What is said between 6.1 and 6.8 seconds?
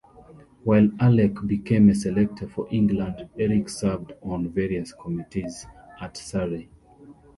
Surrey.